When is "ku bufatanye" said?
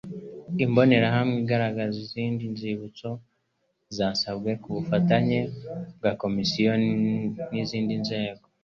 4.61-5.39